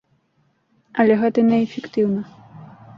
[1.05, 2.21] Але гэта не эфектыўна.